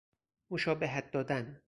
مشابهت 0.51 1.11
دادن 1.11 1.59